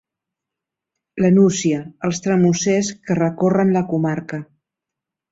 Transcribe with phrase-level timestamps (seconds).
[1.25, 4.41] La Nucia: els tramussers, que recorren la comarca.